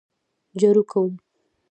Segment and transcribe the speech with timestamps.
[0.59, 1.11] جارو کوم